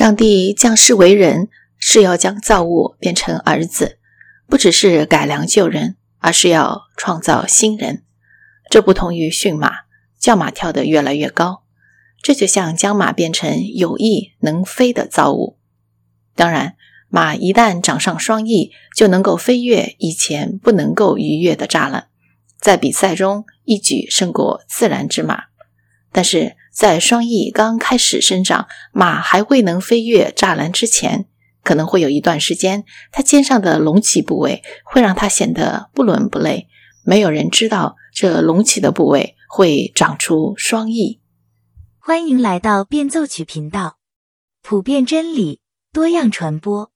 [0.00, 3.98] 上帝降世为人，是要将造物变成儿子，
[4.46, 8.02] 不只是改良旧人，而是要创造新人。
[8.70, 9.80] 这不同于驯马，
[10.18, 11.64] 叫马跳得越来越高。
[12.22, 15.58] 这就像将马变成有翼能飞的造物。
[16.34, 16.76] 当然，
[17.10, 22.08] 马一旦长上双翼，就能够飞越以前不能够逾越的栅栏，
[22.58, 25.42] 在比赛中一举胜过自然之马。
[26.10, 31.26] 但是在双翼刚开始生长，马还未能飞越栅栏之前，
[31.64, 36.68] 可能会有一段时间，它肩上的隆起部位会让它显得不伦不类。
[37.04, 41.20] 没有人知道这隆起的部位会长出双翼。
[41.98, 43.98] 欢迎来到变奏曲频道，
[44.62, 45.60] 普遍真理，
[45.92, 46.90] 多样传播。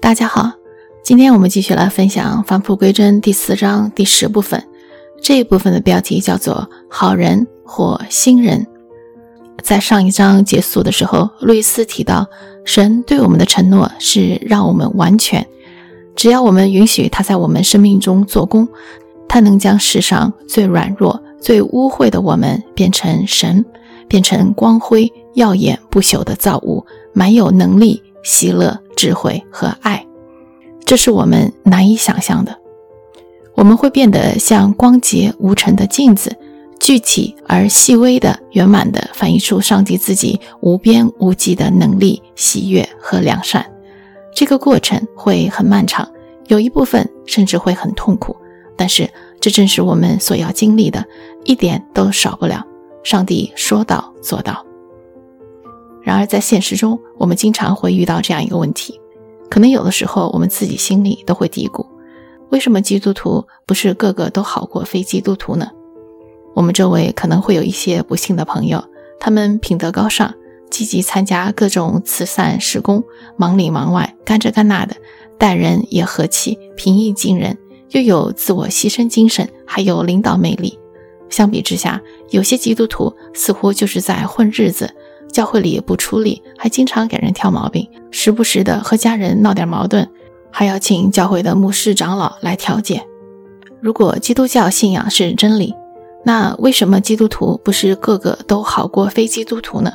[0.00, 0.59] 大家好。
[1.10, 4.62] 今天我们继续来分享《返璞归真》第四章第十部分。
[5.20, 8.64] 这一部分的标题叫做“好人或新人”。
[9.60, 12.28] 在上一章结束的时候，路易斯提到，
[12.64, 15.44] 神对我们的承诺是让我们完全，
[16.14, 18.68] 只要我们允许他在我们生命中做工，
[19.28, 23.64] 他能将世上最软弱、最污秽的我们变成神，
[24.06, 30.06] 变成光辉耀眼不朽的造物，满有能力、喜乐、智慧和爱。
[30.90, 32.58] 这是我们难以想象的。
[33.54, 36.36] 我们会变得像光洁无尘的镜子，
[36.80, 43.64] 具体而细微的、圆满的反映出上帝自己无边无际的能力、喜悦和良善。
[44.34, 46.10] 这个过程会很漫长，
[46.48, 48.34] 有一部分甚至会很痛苦。
[48.76, 49.08] 但是，
[49.40, 51.06] 这正是我们所要经历的，
[51.44, 52.66] 一点都少不了。
[53.04, 54.66] 上帝说到做到。
[56.02, 58.99] 然而，在现实中，我们经常会遇到这样一个问题。
[59.50, 61.84] 可能有的时候，我们自己心里都会嘀咕：
[62.50, 65.68] 为什么基督徒不是个个都好过非基督徒呢？
[66.54, 68.82] 我们周围可能会有一些不幸的朋友，
[69.18, 70.32] 他们品德高尚，
[70.70, 73.02] 积极参加各种慈善施工，
[73.36, 74.94] 忙里忙外，干这干那的，
[75.36, 77.58] 待人也和气，平易近人，
[77.90, 80.78] 又有自我牺牲精神，还有领导魅力。
[81.28, 84.92] 相比之下，有些基督徒似乎就是在混日子。
[85.32, 90.08] 教会里也不出力，还经常给人挑毛病，时不时的和家人闹点矛盾，
[90.50, 93.02] 还要请教会的牧师长老来调解。
[93.80, 95.74] 如果基督教信仰是真理，
[96.24, 99.92] 那为什么基督徒不是个个都好过非基督徒呢？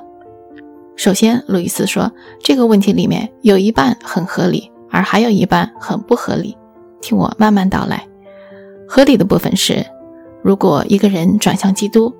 [0.96, 6.58] 首先，路易斯说这个问题里面有一半很合理，而还有一半很不合理。
[7.02, 8.08] 听我慢慢道来。
[8.88, 9.86] 合理的部分是，
[10.42, 12.14] 如果一个人转向基督，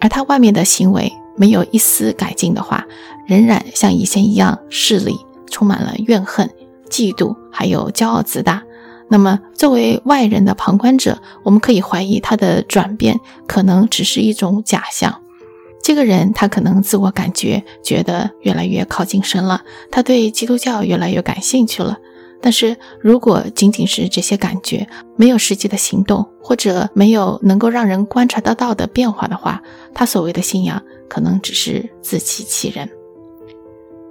[0.00, 2.86] 而他外面的行为，没有一丝改进的话，
[3.26, 5.16] 仍然像以前一样势利，
[5.50, 6.48] 充满了怨恨、
[6.88, 8.62] 嫉妒，还有骄傲自大。
[9.08, 15.20] 那么，作为外人的旁观者，我们可以怀疑他的转变可能只是一种假象。
[15.82, 21.98] 这个人他可能自我感觉觉得越来越靠近神了，他对基督教越来越感兴趣了。
[22.42, 24.86] 但是如果仅仅是这些感觉，
[25.16, 29.60] 没有实际的行动，或者没有能够让人观察得到的变化的话，
[29.92, 30.80] 他所谓的信仰。
[31.10, 32.88] 可能只是自欺欺人。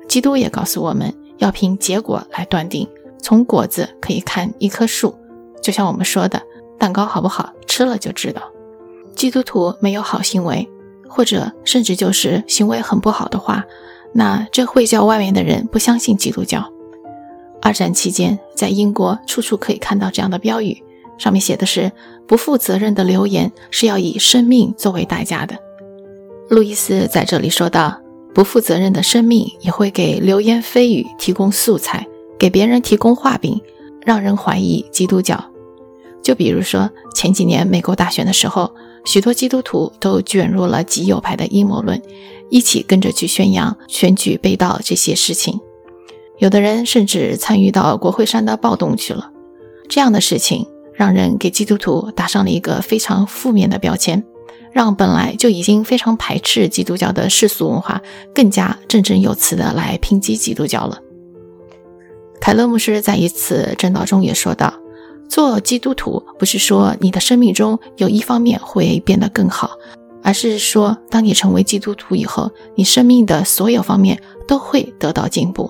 [0.08, 2.88] 基督也告诉我们要凭结果来断定，
[3.22, 5.16] 从果子可以看一棵树。
[5.62, 6.42] 就像我们说的，
[6.78, 8.42] 蛋糕好不好吃了就知道。
[9.16, 10.68] 基督徒没有好行为，
[11.08, 13.64] 或者甚至就是行为很不好的话，
[14.14, 16.72] 那这会叫外面的人不相信基督教。
[17.62, 20.82] 二战期间，在英国处处可以看到这样的标语，
[21.18, 21.92] 上面写的是
[22.26, 25.56] ：“不负责任的留言是要以生命作为代价的。”
[26.50, 28.02] 路易斯在这里说道
[28.34, 32.08] ：“不负责任的生命也会给流言蜚语提供素材，
[32.40, 33.62] 给别人提供画饼，
[34.04, 35.52] 让人怀疑基督教。
[36.24, 38.74] 就比如说前几年美国大选的时候，
[39.06, 42.02] 许多基督徒都卷入了极右派的阴谋论，
[42.50, 45.60] 一起跟着去宣扬选举被盗这些事情。
[46.40, 49.32] 有的人甚至参与到国会山的暴动去了。
[49.88, 54.24] 这样的事情让人给基督徒打上了一个非常负面的标签。”
[54.72, 58.02] 让本来就已经非常排斥基督教的世俗文化
[58.34, 61.00] 更加振振有词的来抨击基督教了。
[62.40, 64.74] 凯勒牧师在一次正道中也说道
[65.28, 69.72] ：“做基督徒不是说你的生命中有一方面会变得更好，
[70.24, 75.70] 而是说当你成为基督徒以后，你生命的所有方面都会得到进步。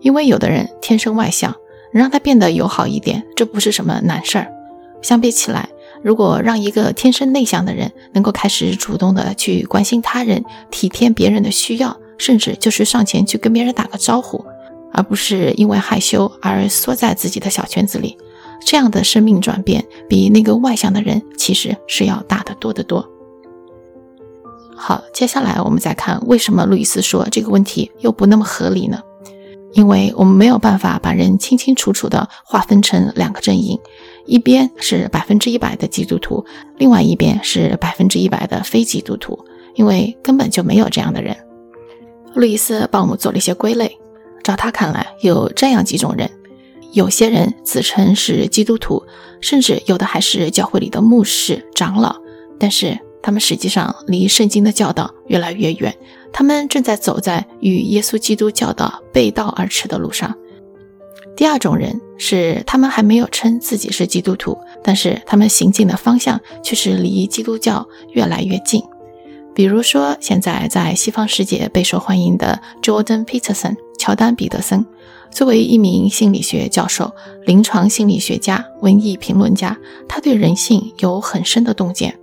[0.00, 1.54] 因为有的人天生外向，
[1.92, 4.52] 让他变得友好一点，这不是什么难事儿。
[5.02, 5.68] 相比起来。”
[6.04, 14.44] 如果让一个天生内向的人能够开始主动的去关心他人、体贴别人的需要，甚至就是上前去跟别人打个招呼，
[14.92, 18.18] 而不是因为害羞而缩在自己的小圈子里，
[18.66, 23.08] 这样的生命转变比那个外向的人其实是要大得多得多。
[24.76, 29.00] 好，接下来我们再看为什么路易斯说这个问题又不那么合理呢？
[29.72, 33.76] 因为我们没有办法把人清清楚楚地划分成两个阵营，
[34.26, 36.44] 一边是百分之一百的基督徒，
[36.78, 39.38] 另外一边是百分之一百的非基督徒，
[39.74, 41.36] 因为根本就没有这样的人。
[42.34, 43.98] 路易斯帮我们做了一些归类，
[44.42, 46.30] 照他看来，有这样几种人：
[46.92, 49.04] 有些人自称是基督徒，
[49.40, 52.16] 甚至有的还是教会里的牧师、长老，
[52.58, 55.94] 但是他们实际上离圣经的教导越来越远。
[56.32, 60.34] 他们正在走在与耶稣基督教导背道而驰的路上。
[61.36, 68.82] 第二种人是他们还没有称自己是基督徒，但是他们行进的方向却是离基督教越来越近。
[69.54, 74.84] 比如说，现在在西方世界备受欢迎的 Jordan Peterson 乔丹·彼得森，
[75.30, 77.12] 作为一名心理学教授、
[77.44, 79.76] 临床心理学家、文艺评论家，
[80.08, 82.18] 他对人性有很深的洞见。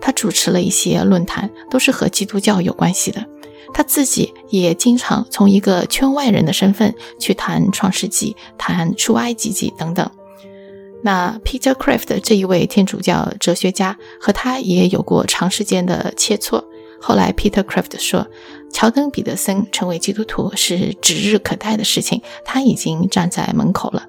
[0.00, 3.24] 他主持了一些论坛，都是和基督教有关系的。
[3.72, 10.10] 他自己也经常从一个圈外人的身份去谈《创世纪》、谈《出埃及记》等等。
[11.02, 16.62] 那 Peter Kraft 这一位天主教哲学家和他也有过长时间的切磋。
[17.00, 18.24] 后来 Peter Kraft 说，
[18.72, 24.06] 乔登·彼得森成为基督徒是指日可待的事情，他已经站在门口了。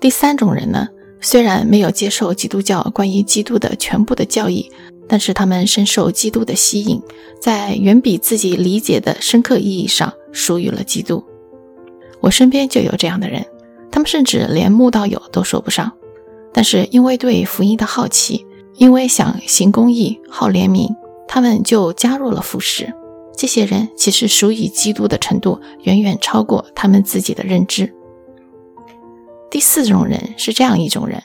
[0.00, 0.86] 第三种人呢，
[1.20, 4.70] 虽然没有接受基督教关于基督的全部的教义。
[5.08, 7.00] 但是他们深受基督的吸引，
[7.40, 11.24] 在远比自己理解的深刻意义上属于了基督。
[12.20, 13.46] 我身边就有这样的人，
[13.90, 15.92] 他们甚至连慕道友都说不上，
[16.52, 18.44] 但是因为对福音的好奇，
[18.74, 20.94] 因为想行公义、好怜悯，
[21.28, 22.92] 他们就加入了服饰。
[23.36, 27.94] 这些人其实属于基督的程度远远超过他们自己的认知。
[29.50, 31.22] 第四种人是这样一种人：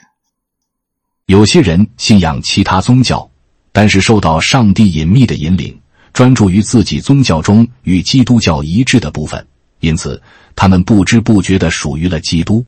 [1.26, 3.31] 有些人信仰其他宗教。
[3.72, 5.76] 但是受到上帝隐秘的引领，
[6.12, 9.44] 专注于自己宗教中与基督教一致的部分，
[9.80, 10.20] 因此
[10.54, 12.64] 他们不知不觉地属于了基督。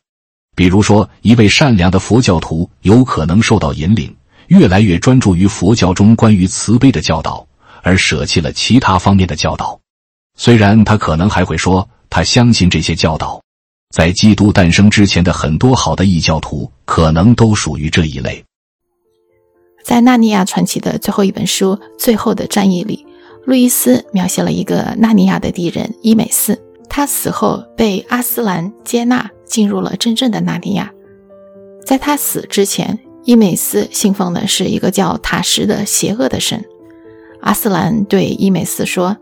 [0.55, 4.15] 比如说，一位善良的佛教徒有可能受到引领，
[4.47, 7.45] 越来越专注于佛教中关于慈悲的教导，
[7.83, 9.79] 而舍弃了其他方面的教导。
[10.37, 13.41] 虽然他可能还会说他相信这些教导，
[13.93, 18.43] 在基督诞生之前的很多好的异教徒可能都属于这一类。
[19.85, 23.05] 在《纳尼亚传奇》的最后一本书《最后的战役》里，
[23.43, 26.59] 路易斯描写了一个纳尼亚的敌人伊美斯。
[26.89, 30.91] 他死后被阿斯兰接纳，进入了真正的纳尼亚。
[31.85, 36.65] 在他死之前，伊美斯信奉的是一个叫塔什的邪恶的神。
[37.41, 39.15] 阿斯兰对伊美斯说：“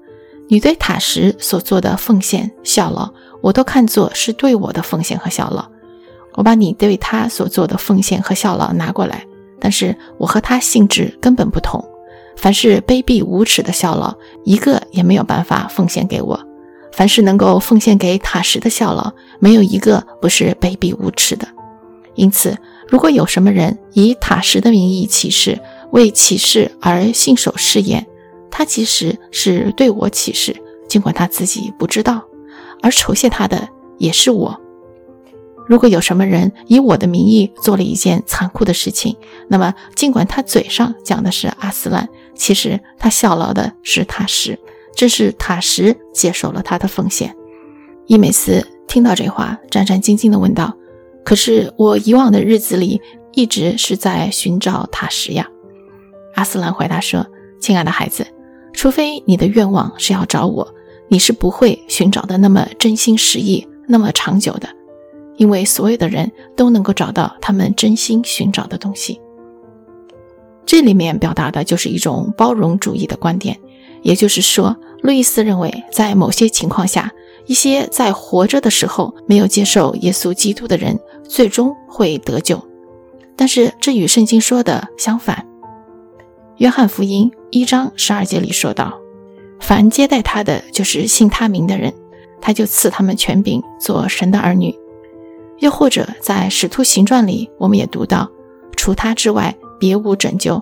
[0.48, 5.66] 你对塔什所做的奉献效劳，我都看作是对我的奉献和效劳。
[6.36, 9.26] 我把你对他所做的奉献和效劳拿过来。”
[9.64, 11.82] 但是我和他性质根本不同，
[12.36, 14.14] 凡是卑鄙无耻的效劳，
[14.44, 16.38] 一个也没有办法奉献给我；
[16.92, 21.48] 凡是能够奉献给塔什的效劳，没有一个不是卑鄙无耻的。
[22.16, 22.58] 因此，
[22.90, 25.58] 如果有什么人以塔什的名义起誓，
[25.92, 28.06] 为起誓而信守誓言，
[28.52, 30.54] 他其实是对我起誓，
[30.90, 32.22] 尽管他自己不知道，
[32.82, 34.60] 而酬谢他的也是我。
[35.66, 39.16] 如果有什么人以我的名义做了一件残酷的事情，
[39.48, 44.58] 那么尽管他嘴上讲的是阿斯兰，其实他效劳的是塔什，
[44.96, 47.34] 正是塔什接受了他的奉献。
[48.08, 50.76] 伊美斯听到这话，战战兢兢地问道
[51.24, 55.48] ：“可是我以往的日子里一直是在寻找塔什呀？”
[56.36, 57.26] 阿斯兰回答说
[57.62, 58.28] ：“亲爱的孩子，
[58.74, 60.74] 除非你的愿望是要找我，
[61.08, 64.68] 你是不会寻找的那么真心实意，那么长久的。”
[65.38, 69.20] 因为所有的人都能够找到他们真心寻找的东西。
[70.66, 73.60] 这里面表达的就是一种包容主义的观点，
[74.02, 77.12] 也就是说，路易斯认为，在某些情况下，
[77.46, 80.98] 一些在活着的时候没有接受耶稣基督的人，
[81.28, 82.62] 最终会得救。
[83.36, 85.46] 但是这与圣经说的相反。
[86.58, 88.94] 约翰福音一章十二节里说道
[89.60, 91.92] ：“凡接待他的，就是信他名的人，
[92.40, 94.74] 他就赐他们权柄，做神的儿女。”
[95.64, 98.30] 又或者在《使徒行传》里，我们也读到，
[98.76, 100.62] 除他之外，别无拯救，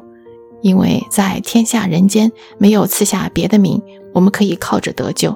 [0.62, 3.82] 因为在天下人间没有赐下别的名，
[4.14, 5.36] 我们可以靠着得救。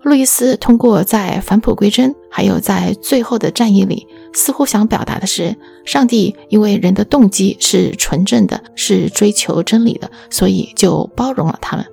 [0.00, 11.84] 路易斯通过在返璞归真，还有在最后的战役里，似乎想表达的是，上帝因为人的动机是纯正的，是追求真理的，所以就包容了他们。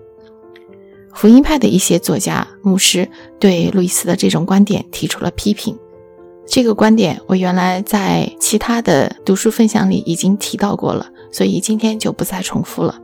[1.13, 5.77] 福音派的一些作家、牧师对路易斯的这种观点提出了批评。
[6.45, 12.99] 这个观点我原来在其他的读书分享里已经提到过了，所以今天就不再重复了。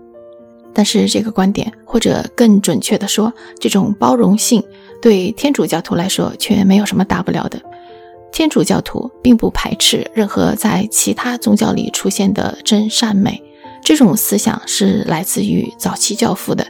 [0.74, 4.64] 但是这个观点，或者更准确的说，这种包容性
[5.02, 7.60] 对天主教徒来说却没有什么大不了的。
[8.32, 13.42] 天主教徒并不排斥任何在其他宗教里出现的真善美，
[13.84, 16.66] 这种思想是来自于早期教父的，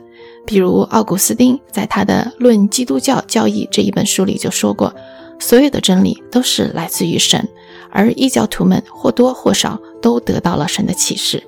[0.46, 4.96] 比如奥古斯丁在他的《论基督教教义》这一本书里就说过，
[5.40, 7.48] 所有的真理都是来自于神，
[7.90, 11.42] 而异教徒们或多或少都得到了神的启示，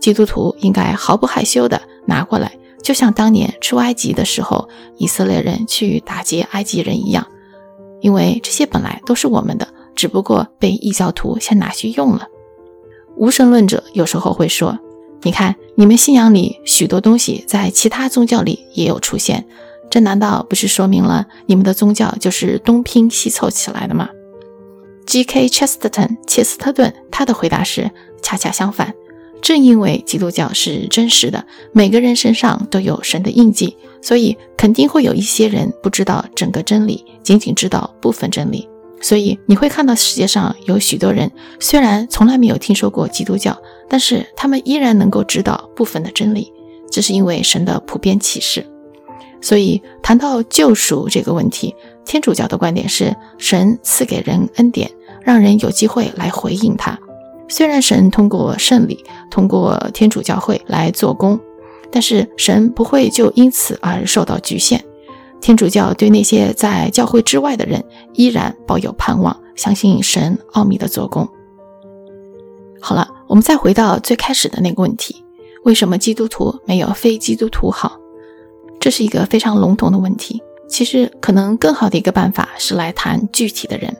[0.00, 7.26] 基督徒应该毫不害羞地拿过来，就像当年出埃及的时候，以色列人去打劫埃及人一样。
[8.00, 12.28] 因为这些本来都是我们的，只不过被异教徒先拿去用了。
[13.16, 14.78] 无神论者有时候会说
[15.22, 19.44] ：“你看，你们信仰里许多东西在其他宗教里也有出现，
[19.90, 24.08] 这难道不是说明了你们的宗教就是东拼西凑起来的吗
[25.06, 25.48] ？”G.K.
[25.48, 27.90] Chesterton 切斯特顿他的回答是：
[28.22, 28.94] 恰恰相反，
[29.40, 33.76] 正因为基督教是真实的，每个人身上都有神的印记。
[34.00, 38.68] 所以肯定会有一些人不知道整个真理，仅仅知道部分真理。
[39.00, 43.56] 所以你会看到世界上有许多人，虽然从来没有听说过基督教，
[43.88, 46.52] 但是他们依然能够知道部分的真理，
[46.90, 48.64] 这是因为神的普遍启示。
[49.40, 54.90] 所以谈到救赎这个问题，天主教的观点是神赐给人恩典，
[55.22, 56.98] 让人有机会来回应他。
[57.48, 61.38] 虽然神通过圣礼，通过天主教会来做工。
[61.90, 64.84] 但是神不会就因此而受到局限。
[65.40, 71.26] 天主教对那些在教会之外的人依然抱有盼望，相信神奥秘的做工。
[72.78, 75.24] 好了，我们再回到最开始的那个问题：
[75.64, 77.96] 为什么基督徒没有非基督徒好？
[78.80, 80.42] 这是一个非常笼统的问题。
[80.68, 83.96] 其实，可能更好的一个办法是来谈具体的人。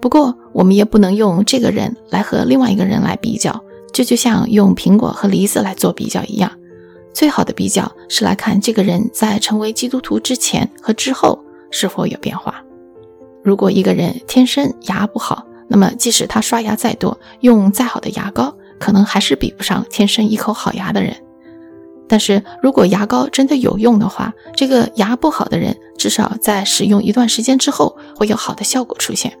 [0.00, 3.62] 不过，我们也不能用这个人来和另外一个人来比较，
[3.92, 6.50] 这就像用苹果和梨子来做比较一样。
[7.12, 11.38] 最好的比较是来看这个人在成为基督徒之前和之后
[11.70, 12.62] 是否有变化。
[13.44, 21.14] 如果一个人天生牙不好，那么即使他刷牙再多，用再好的牙膏，可能还是比不上天生一口好牙的人。
[22.10, 29.32] 但是如果牙膏真的有用的话，这个牙不好的人至少在使用一段时间之后会有好的效果出现。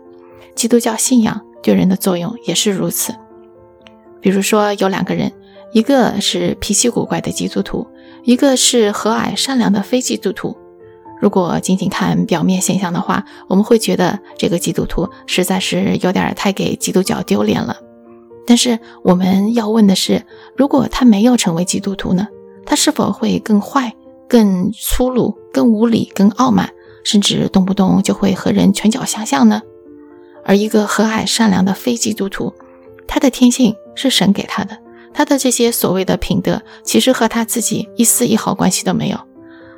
[0.54, 3.12] 基督教信仰对人的作用也是如此。
[4.20, 5.32] 比如说有两个人。
[5.72, 7.86] 一个是脾气古怪的基督徒，
[8.24, 10.58] 一个是和蔼善良的非基督徒。
[11.20, 17.76] 如果仅仅看表面现象的话，我们会觉得这个基督徒实在是有点太给基督教丢脸了。
[18.44, 22.26] 但是我们要问的是，如果他没有成为基督徒呢？
[22.64, 23.94] 他是否会更坏、
[24.28, 26.72] 更粗鲁、更无理、更傲慢，
[27.04, 29.62] 甚至动不动就会和人拳脚相向呢？
[30.44, 32.52] 而一个和蔼善良的非基督徒，
[33.06, 34.78] 他的天性是神给他的。
[35.12, 39.18] 他的这些所谓的品德，其实和他自己一丝一毫关系都没有。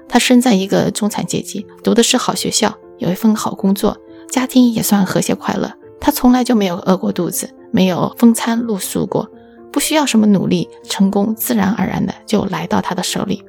[0.08, 3.96] 他生在一个中产阶级，读的是好学校，有一份好工作，
[4.30, 5.72] 家庭也算和谐快乐。
[5.98, 9.26] 他从来就没有饿过肚子，没有风餐露宿过，
[9.72, 13.42] 不需要什么努力，成功自然而然的就来到他的手里。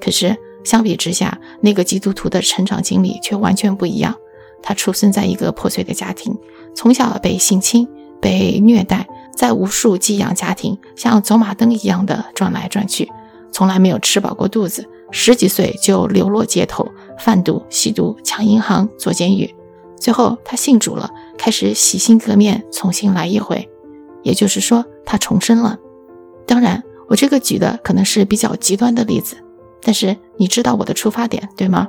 [0.00, 4.14] 可是相比之下，那个基督徒的成长经历却完全不一样。
[4.62, 6.36] 他出生在一个破碎的家庭，
[6.74, 7.88] 从小被性侵，
[8.20, 9.08] 被虐待。
[9.34, 13.08] 在无数寄养家庭像走马灯一样的转来转去，
[13.52, 14.84] 从来没有吃饱过肚子。
[15.12, 16.86] 十几岁就流落街头，
[17.20, 19.54] 贩毒、吸毒、抢银行、坐监狱。
[19.96, 23.68] 最后他信主了，开始洗心革面，重新来一回。
[24.22, 25.78] 也就是说，他重生了。
[26.46, 29.36] 当然，我这个举的可能是比较极端的例子，
[29.82, 31.88] 但是你知道我的出发点对吗？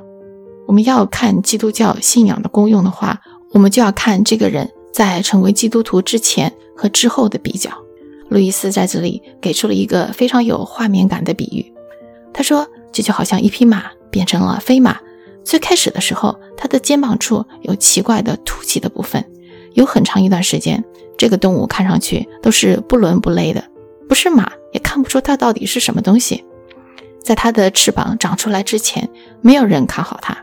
[0.66, 3.20] 我们要看基督教信仰的功用的话，
[3.52, 6.52] 我们就要看这个人在成为基督徒之前。
[6.80, 7.70] 和之后的比较，
[8.30, 11.70] 路易斯在这里给出了一个非常有画面感的比喻。
[12.32, 14.98] 他说：“这就好像一匹马变成了飞马，
[15.44, 19.22] 最开始的时候，它的肩膀处有奇怪的凸起的部分，
[19.80, 20.84] 有很长一段时间，
[21.16, 23.64] 这个动物看上去都是不伦不类的，
[24.06, 26.44] 不是马，也看不出它到底是什么东西。
[27.22, 29.08] 在它的翅膀长出来之前，
[29.40, 30.36] 没有人看好它，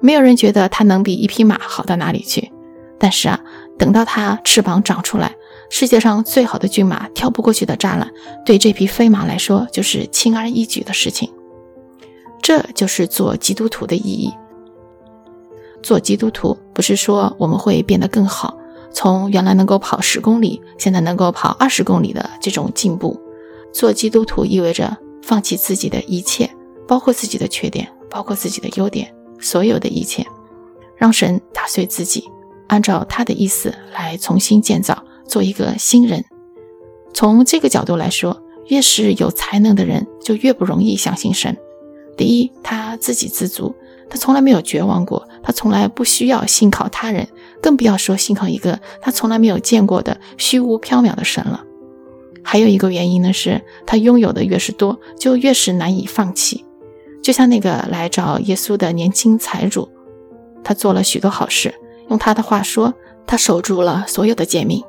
[0.00, 2.50] 没有人觉得它能比一匹马好到哪里去。
[2.98, 3.38] 但是啊，
[3.78, 5.34] 等到它翅膀长出来，
[5.68, 8.10] 世界上最好的骏马跳不过去的栅栏，
[8.46, 11.30] 对这匹飞马来说就是轻而易举的事情。
[12.40, 14.32] 这就是做基督徒的意义。
[15.82, 18.54] 做基督徒不是说我们会变得更好，
[18.92, 23.18] 从原来能够跑十公里，现在能够跑二十公里的这种进步。
[23.72, 26.50] 做基督徒意味着放弃自己的一切，
[26.88, 30.26] 包括自己的缺点，包括自己的优点，所有的一切，
[30.96, 32.28] 让神打碎自己，
[32.66, 36.24] 按照他的意思来重新建造，做一个新人。
[37.14, 41.56] 从这个角度来说，越是有才能的人，就越不容易相信神。
[42.16, 43.74] 第一，他自给自足，
[44.08, 47.26] 他从来没有绝望过，他从来不需要信靠他人，
[47.62, 51.64] 更不要说信靠一个他从来没有见过的虚无缥缈的神了。
[52.42, 56.64] 还有一个原因呢，是他拥有的越是多，就越是难以放弃。
[57.22, 59.88] 就像那个来找耶稣的年轻财主，
[60.64, 61.74] 他做了许多好事，
[62.08, 62.94] 用他的话说，
[63.26, 64.82] 他守住了所有的诫命。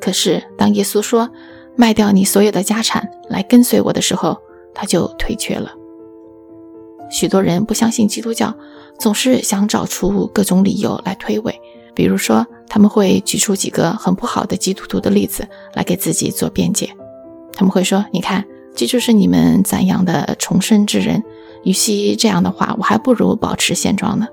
[0.00, 1.28] 可是当耶稣说
[1.76, 4.36] 卖掉你所有的家产来跟随我的时候，
[4.74, 5.72] 他就退却了。
[7.10, 8.54] 许多人不相信基督教，
[8.98, 11.54] 总是想找出各种理由来推诿。
[11.98, 16.88] 比如说，他们会举出几个很不好的基督徒的例子来给自己做辩解。
[17.54, 18.44] 他们会说：“你看，
[18.76, 21.24] 这就是你们赞扬的重生之人。
[21.64, 24.28] 与其这样的话，我还不如保持现状呢。”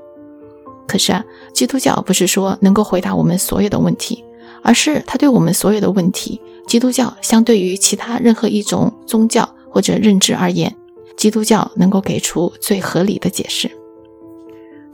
[0.88, 4.24] 可是啊，基督教不是说能够回答我们所有的问题，
[4.62, 10.72] 而是他对我们所有的问题，基督教相对于其他任何一种宗教或者认知而言。
[11.18, 13.72] 基督教能够给出最合理的解释。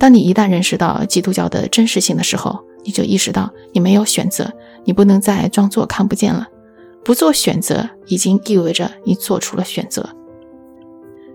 [0.01, 4.51] 当你一旦认识到基督教的真实性的时候，你就意识到你没有选择，
[4.83, 6.47] 你不能再装作看不见了。
[7.05, 10.09] 不做选择，已经意味着你做出了选择。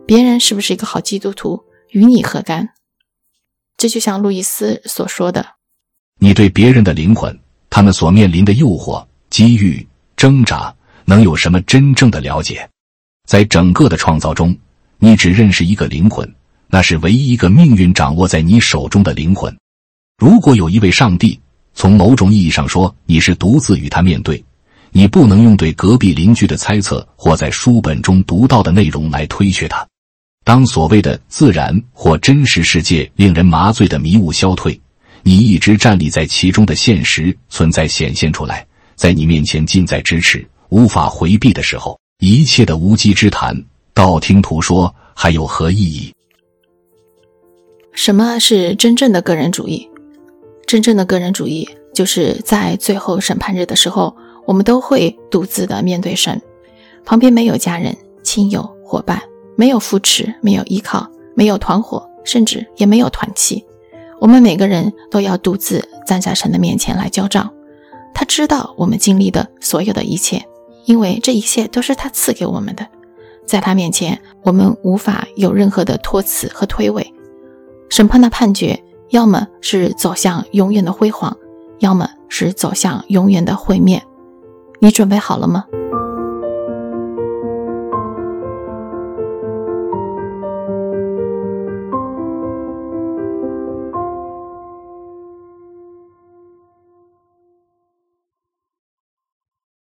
[0.04, 2.70] 别人是不是一个好基督徒，与你何干？
[3.76, 5.46] 这就像路易斯所说的
[6.18, 7.38] ：“你对别人的灵魂，
[7.70, 12.68] 他们所面临的诱惑、机遇、挣扎，能有什么真正的了解？
[13.28, 14.52] 在整个的创造中。”
[14.98, 16.28] 你只认识一个灵魂，
[16.68, 19.56] 那是唯一一个命运掌握在你手中的灵魂。
[20.18, 21.38] 如果有一位上帝，
[21.74, 24.42] 从某种意义上说，你是独自与他面对，
[24.90, 29.86] 你不能用对隔壁邻居的猜测或在书本中读到的内容来推却他。
[30.44, 34.80] 当所谓的自然或真实世界令人麻醉的迷雾消退，
[35.22, 43.54] 你一直站立在其中的现实存在显现出来，在你面前近在咫尺，无法回避的时候，一切的无稽之谈。
[43.92, 46.14] 道听途说还有何意义？
[47.96, 49.88] 什么是真正的个人主义？
[50.66, 56.40] 真正的个人主义就是在最后审判日的时候，我们都会独自的面对神，
[57.06, 59.22] 旁边没有家人、亲友、伙伴，
[59.56, 63.64] 没有扶持，没有依靠，没有团伙，甚至也没有团契。
[64.20, 67.50] 我们每个人都要独自站在神的面前来交账。
[68.12, 70.44] 他知道我们经历的所有的一切，
[70.84, 72.86] 因为这一切都是他赐给我们的。
[73.46, 77.02] 在他面前，我们无法有任何的托辞和推诿。
[77.88, 81.36] 审判的判决，要么是走向永远的辉煌，
[81.78, 84.02] 要么是走向永远的毁灭。
[84.78, 85.64] 你准备好了吗？